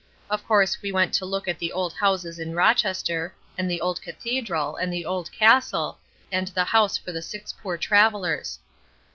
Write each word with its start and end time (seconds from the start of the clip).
Of 0.31 0.43
course 0.47 0.81
we 0.81 0.91
went 0.91 1.13
to 1.13 1.27
look 1.27 1.47
at 1.47 1.59
the 1.59 1.71
old 1.71 1.93
houses 1.93 2.39
in 2.39 2.55
Rochester, 2.55 3.35
and 3.55 3.69
the 3.69 3.79
old 3.79 4.01
Cathedral, 4.01 4.75
and 4.75 4.91
the 4.91 5.05
old 5.05 5.31
castle, 5.31 5.99
and 6.31 6.47
the 6.47 6.63
house 6.63 6.97
for 6.97 7.11
the 7.11 7.21
six 7.21 7.53
poor 7.53 7.77
travellers. 7.77 8.57